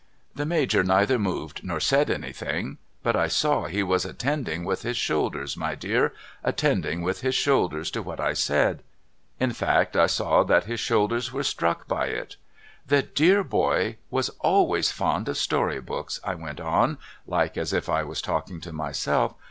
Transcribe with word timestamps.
The 0.33 0.47
Major 0.47 0.83
neither 0.83 1.19
moved 1.19 1.63
nor 1.63 1.79
said 1.79 2.09
anything 2.09 2.79
but 3.03 3.15
I 3.15 3.27
saw 3.27 3.65
he 3.65 3.83
was 3.83 4.03
attending 4.03 4.63
with 4.65 4.81
his 4.81 4.97
shoulders 4.97 5.55
my 5.55 5.75
dear^— 5.75 6.09
attending 6.43 7.03
with 7.03 7.21
his 7.21 7.35
shoulders 7.35 7.91
to 7.91 8.01
what 8.01 8.19
I 8.19 8.33
said. 8.33 8.81
In 9.39 9.51
fact 9.53 9.95
I 9.95 10.07
saw 10.07 10.41
that 10.45 10.63
his 10.63 10.79
shoulders 10.79 11.31
were 11.31 11.43
struck 11.43 11.87
by 11.87 12.07
it. 12.07 12.37
'The 12.87 13.03
dear 13.13 13.43
boy 13.43 13.97
was 14.09 14.29
always 14.39 14.91
fond 14.91 15.29
of 15.29 15.37
story 15.37 15.79
books' 15.79 16.19
I 16.23 16.33
went 16.33 16.59
on, 16.59 16.97
like 17.27 17.55
as 17.55 17.71
if 17.71 17.87
I 17.87 18.01
was 18.03 18.23
talking 18.23 18.59
to 18.61 18.73
myself. 18.73 19.35